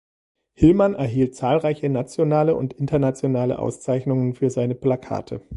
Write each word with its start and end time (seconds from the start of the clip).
Hillmann 0.53 0.95
erhielt 0.95 1.35
zahlreiche 1.35 1.87
nationale 1.87 2.55
und 2.55 2.73
internationale 2.73 3.59
Auszeichnungen 3.59 4.33
für 4.33 4.49
seine 4.49 4.73
Plakate. 4.73 5.41